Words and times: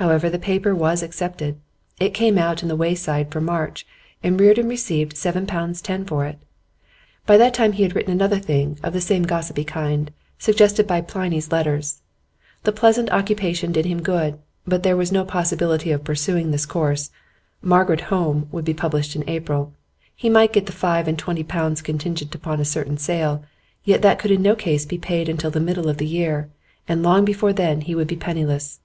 However, 0.00 0.30
the 0.30 0.38
paper 0.38 0.74
was 0.74 1.02
accepted. 1.02 1.58
It 2.00 2.14
came 2.14 2.38
out 2.38 2.62
in 2.62 2.68
The 2.70 2.74
Wayside 2.74 3.30
for 3.30 3.42
March, 3.42 3.86
and 4.22 4.40
Reardon 4.40 4.66
received 4.66 5.14
seven 5.14 5.46
pounds 5.46 5.82
ten 5.82 6.06
for 6.06 6.24
it. 6.24 6.38
By 7.26 7.36
that 7.36 7.52
time 7.52 7.72
he 7.72 7.82
had 7.82 7.94
written 7.94 8.14
another 8.14 8.38
thing 8.38 8.78
of 8.82 8.94
the 8.94 9.00
same 9.02 9.24
gossipy 9.24 9.64
kind, 9.64 10.10
suggested 10.38 10.86
by 10.86 11.02
Pliny's 11.02 11.52
Letters. 11.52 12.00
The 12.62 12.72
pleasant 12.72 13.10
occupation 13.10 13.70
did 13.70 13.84
him 13.84 14.00
good, 14.00 14.38
but 14.66 14.84
there 14.84 14.96
was 14.96 15.12
no 15.12 15.22
possibility 15.26 15.90
of 15.90 16.02
pursuing 16.02 16.50
this 16.50 16.64
course. 16.64 17.10
'Margaret 17.60 18.00
Home' 18.08 18.48
would 18.50 18.64
be 18.64 18.72
published 18.72 19.16
in 19.16 19.28
April; 19.28 19.74
he 20.16 20.30
might 20.30 20.54
get 20.54 20.64
the 20.64 20.72
five 20.72 21.06
and 21.06 21.18
twenty 21.18 21.44
pounds 21.44 21.82
contingent 21.82 22.34
upon 22.34 22.58
a 22.58 22.64
certain 22.64 22.96
sale, 22.96 23.44
yet 23.84 24.00
that 24.00 24.18
could 24.18 24.30
in 24.30 24.40
no 24.40 24.54
case 24.56 24.86
be 24.86 24.96
paid 24.96 25.28
until 25.28 25.50
the 25.50 25.60
middle 25.60 25.90
of 25.90 25.98
the 25.98 26.06
year, 26.06 26.48
and 26.88 27.02
long 27.02 27.22
before 27.26 27.52
then 27.52 27.82
he 27.82 27.94
would 27.94 28.08
be 28.08 28.16
penniless. 28.16 28.80